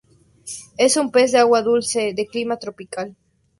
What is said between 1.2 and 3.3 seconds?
de agua dulce, de clima tropical.